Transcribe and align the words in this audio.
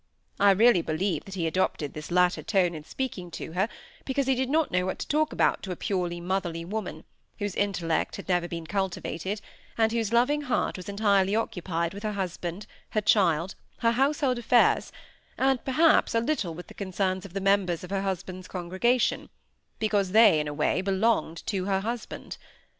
I 0.39 0.49
really 0.49 0.81
believe 0.81 1.25
that 1.25 1.35
he 1.35 1.45
adopted 1.45 1.93
this 1.93 2.09
latter 2.09 2.41
tone 2.41 2.73
in 2.73 2.83
speaking 2.83 3.29
to 3.37 3.51
her 3.51 3.69
because 4.03 4.25
he 4.25 4.33
did 4.33 4.49
not 4.49 4.71
know 4.71 4.83
what 4.87 4.97
to 4.97 5.07
talk 5.07 5.31
about 5.31 5.61
to 5.61 5.71
a 5.71 5.75
purely 5.75 6.19
motherly 6.19 6.65
woman, 6.65 7.03
whose 7.37 7.53
intellect 7.53 8.15
had 8.15 8.27
never 8.27 8.47
been 8.47 8.65
cultivated, 8.65 9.41
and 9.77 9.91
whose 9.91 10.11
loving 10.11 10.41
heart 10.41 10.75
was 10.75 10.89
entirely 10.89 11.35
occupied 11.35 11.93
with 11.93 12.01
her 12.01 12.13
husband, 12.13 12.65
her 12.89 13.01
child, 13.01 13.53
her 13.81 13.91
household 13.91 14.39
affairs 14.39 14.91
and, 15.37 15.63
perhaps, 15.63 16.15
a 16.15 16.19
little 16.19 16.55
with 16.55 16.65
the 16.65 16.73
concerns 16.73 17.23
of 17.23 17.33
the 17.33 17.39
members 17.39 17.83
of 17.83 17.91
her 17.91 18.01
husband's 18.01 18.47
congregation, 18.47 19.29
because 19.77 20.13
they, 20.13 20.39
in 20.39 20.47
a 20.47 20.53
way, 20.55 20.81
belonged 20.81 21.45
to 21.45 21.65
her 21.65 21.81
husband. 21.81 22.37